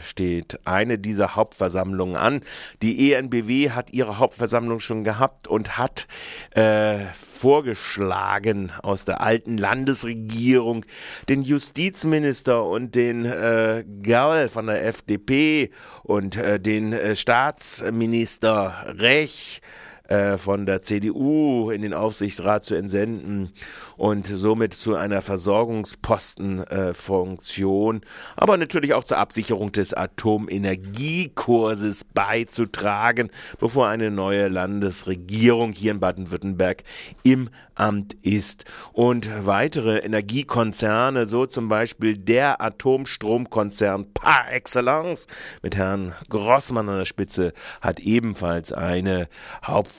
[0.00, 2.42] steht eine dieser Hauptversammlungen an.
[2.82, 6.06] Die ENBW hat ihre Hauptversammlung schon gehabt und hat
[6.50, 10.84] äh, vorgeschlagen aus der alten Landesregierung
[11.30, 15.70] den Justizminister und den äh, Gaul von der FDP
[16.02, 19.62] und äh, den äh, Staatsminister Rech
[20.12, 23.50] äh, von der CDU in den Aufsichtsrat zu entsenden
[23.96, 28.00] und somit zu einer Versorgungspostenfunktion, äh,
[28.36, 36.82] aber natürlich auch zur Absicherung des Atomenergiekurses beizutragen, bevor eine neue Landesregierung hier in Baden-Württemberg
[37.22, 38.66] im Amt ist.
[38.92, 45.26] Und weitere Energiekonzerne, so zum Beispiel der Atomstromkonzern par excellence
[45.62, 49.26] mit Herrn Grossmann an der Spitze, hat ebenfalls eine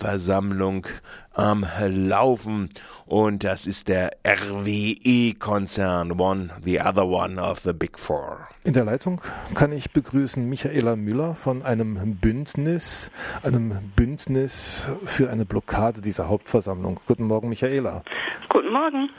[0.00, 0.86] Hauptversammlung
[1.34, 2.70] am Laufen
[3.04, 8.48] und das ist der RWE-Konzern, one, the other one of the Big Four.
[8.64, 9.20] In der Leitung
[9.54, 13.10] kann ich begrüßen Michaela Müller von einem Bündnis,
[13.42, 16.98] einem Bündnis für eine Blockade dieser Hauptversammlung.
[17.06, 18.02] Guten Morgen, Michaela.
[18.48, 19.10] Guten Morgen.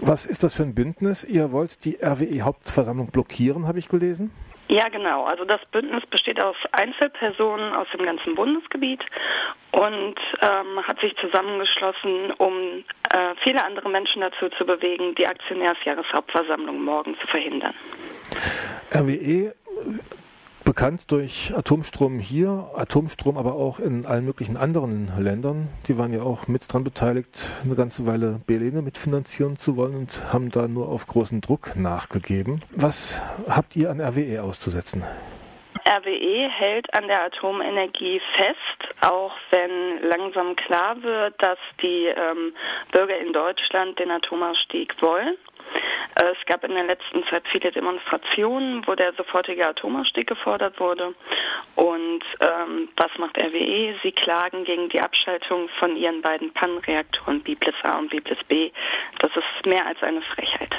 [0.00, 1.22] Was ist das für ein Bündnis?
[1.22, 4.30] Ihr wollt die RWE-Hauptversammlung blockieren, habe ich gelesen?
[4.68, 5.24] Ja, genau.
[5.24, 9.00] Also das Bündnis besteht aus Einzelpersonen aus dem ganzen Bundesgebiet
[9.72, 16.82] und ähm, hat sich zusammengeschlossen, um äh, viele andere Menschen dazu zu bewegen, die Aktionärsjahreshauptversammlung
[16.82, 17.74] morgen zu verhindern.
[18.94, 19.54] RWE
[20.78, 25.66] bekannt durch Atomstrom hier, Atomstrom aber auch in allen möglichen anderen Ländern.
[25.88, 30.32] Die waren ja auch mit dran beteiligt, eine ganze Weile Belene mitfinanzieren zu wollen und
[30.32, 32.62] haben da nur auf großen Druck nachgegeben.
[32.70, 35.02] Was habt ihr an RWE auszusetzen?
[35.84, 42.52] RWE hält an der Atomenergie fest, auch wenn langsam klar wird, dass die ähm,
[42.92, 45.34] Bürger in Deutschland den Atomausstieg wollen.
[46.18, 51.14] Äh, es gab in der letzten Zeit viele Demonstrationen, wo der sofortige Atomausstieg gefordert wurde.
[51.76, 53.94] Und ähm, was macht RWE?
[54.02, 58.70] Sie klagen gegen die Abschaltung von ihren beiden Pannenreaktoren Biblis A und Biblis B.
[59.20, 60.74] Das ist mehr als eine Frechheit.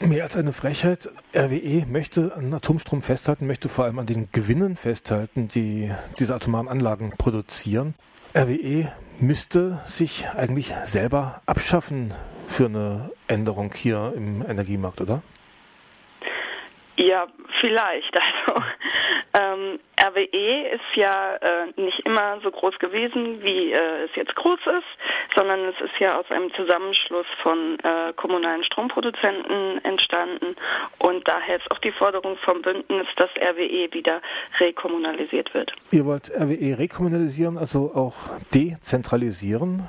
[0.00, 1.08] Mehr als eine Frechheit.
[1.34, 6.68] RWE möchte an Atomstrom festhalten, möchte vor allem an den Gewinnen festhalten, die diese atomaren
[6.68, 7.94] Anlagen produzieren.
[8.36, 12.12] RWE müsste sich eigentlich selber abschaffen
[12.46, 15.22] für eine Änderung hier im Energiemarkt, oder?
[16.96, 17.26] Ja,
[17.60, 18.14] vielleicht.
[18.46, 18.62] Also
[19.36, 24.60] ähm, RWE ist ja äh, nicht immer so groß gewesen, wie äh, es jetzt groß
[24.60, 30.54] ist, sondern es ist ja aus einem Zusammenschluss von äh, kommunalen Stromproduzenten entstanden
[30.98, 34.22] und daher ist auch die Forderung vom Bündnis, dass RWE wieder
[34.60, 35.72] rekommunalisiert wird.
[35.90, 38.14] Ihr wollt RWE rekommunalisieren, also auch
[38.54, 39.88] dezentralisieren?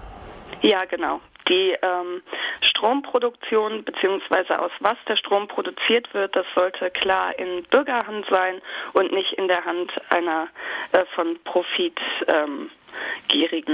[0.64, 2.22] Ja, genau die ähm,
[2.62, 8.62] Stromproduktion beziehungsweise aus was der Strom produziert wird, das sollte klar in Bürgerhand sein
[8.94, 10.48] und nicht in der Hand einer
[10.92, 12.70] äh, von profitgierigen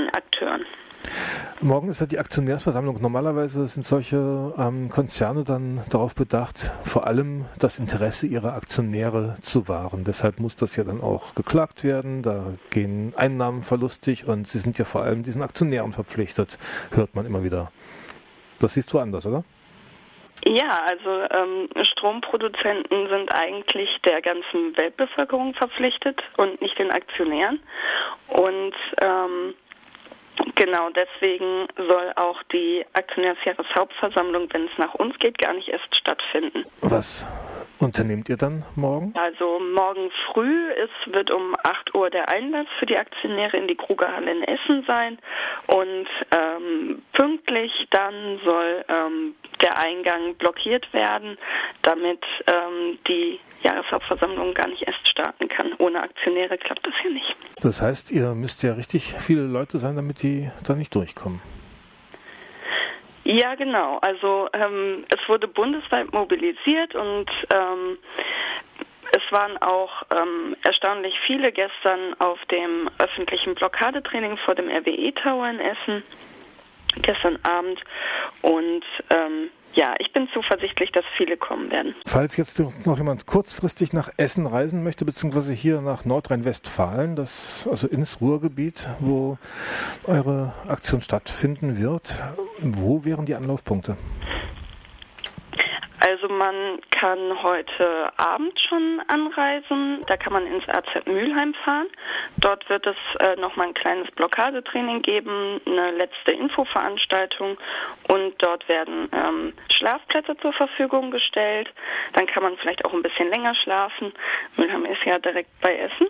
[0.04, 0.66] ähm, Akteuren.
[1.64, 3.00] Morgen ist ja die Aktionärsversammlung.
[3.00, 4.18] Normalerweise sind solche
[4.58, 10.04] ähm, Konzerne dann darauf bedacht, vor allem das Interesse ihrer Aktionäre zu wahren.
[10.04, 12.24] Deshalb muss das ja dann auch geklagt werden.
[12.24, 16.58] Da gehen Einnahmen verlustig und sie sind ja vor allem diesen Aktionären verpflichtet,
[16.96, 17.72] hört man immer wieder.
[18.60, 19.44] Das siehst du anders, oder?
[20.44, 27.60] Ja, also ähm, Stromproduzenten sind eigentlich der ganzen Weltbevölkerung verpflichtet und nicht den Aktionären.
[28.30, 28.74] Und
[29.04, 29.54] ähm,
[30.56, 36.66] Genau, deswegen soll auch die Aktionärsjahreshauptversammlung, wenn es nach uns geht, gar nicht erst stattfinden.
[36.82, 37.28] Was
[37.80, 39.14] unternehmt ihr dann morgen?
[39.16, 43.76] Also morgen früh es wird um 8 Uhr der Einlass für die Aktionäre in die
[43.76, 45.18] Krugerhalle in Essen sein
[45.68, 51.38] und ähm, pünktlich dann soll ähm, der Eingang blockiert werden,
[51.82, 55.51] damit ähm, die Jahreshauptversammlung gar nicht erst starten kann.
[55.92, 57.36] Ohne Aktionäre klappt das hier nicht.
[57.62, 61.42] Das heißt, ihr müsst ja richtig viele Leute sein, damit die da nicht durchkommen.
[63.26, 63.98] Ja, genau.
[63.98, 67.98] Also ähm, es wurde bundesweit mobilisiert und ähm,
[69.12, 75.50] es waren auch ähm, erstaunlich viele gestern auf dem öffentlichen Blockadetraining vor dem RWE Tower
[75.50, 76.04] in Essen
[77.02, 77.80] gestern Abend
[78.42, 81.96] und ähm, ja, ich bin zuversichtlich, dass viele kommen werden.
[82.06, 87.88] Falls jetzt noch jemand kurzfristig nach Essen reisen möchte, beziehungsweise hier nach Nordrhein-Westfalen, das also
[87.88, 89.38] ins Ruhrgebiet, wo
[90.06, 92.22] eure Aktion stattfinden wird,
[92.60, 93.98] wo wären die Anlaufpunkte?
[96.04, 100.04] Also man kann heute Abend schon anreisen.
[100.08, 101.88] Da kann man ins AZ Mülheim fahren.
[102.38, 107.56] Dort wird es äh, nochmal ein kleines Blockadetraining geben, eine letzte Infoveranstaltung
[108.08, 111.72] und dort werden ähm, Schlafplätze zur Verfügung gestellt.
[112.14, 114.12] Dann kann man vielleicht auch ein bisschen länger schlafen.
[114.58, 116.08] Mülheim ist ja direkt bei Essen.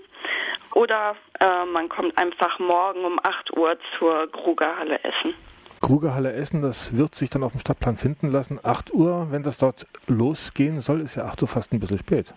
[0.73, 5.35] Oder äh, man kommt einfach morgen um 8 Uhr zur Grugerhalle Essen.
[5.81, 8.59] Krugerhalle Essen, das wird sich dann auf dem Stadtplan finden lassen.
[8.63, 12.33] 8 Uhr, wenn das dort losgehen soll, ist ja 8 Uhr fast ein bisschen spät.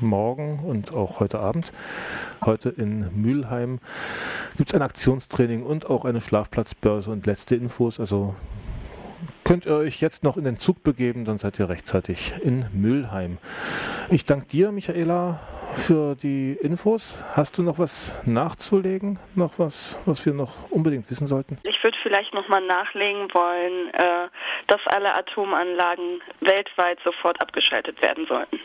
[0.00, 1.72] morgen und auch heute Abend.
[2.44, 3.78] Heute in Mülheim
[4.56, 8.00] gibt es ein Aktionstraining und auch eine Schlafplatzbörse und letzte Infos.
[8.00, 8.34] Also
[9.44, 13.38] könnt ihr euch jetzt noch in den Zug begeben, dann seid ihr rechtzeitig in Mülheim.
[14.10, 15.38] Ich danke dir, Michaela,
[15.78, 17.24] für die Infos.
[17.34, 19.18] Hast du noch was nachzulegen?
[19.34, 21.58] Noch was, was wir noch unbedingt wissen sollten?
[21.62, 24.28] Ich würde vielleicht nochmal nachlegen wollen, äh,
[24.66, 28.60] dass alle Atomanlagen weltweit sofort abgeschaltet werden sollten.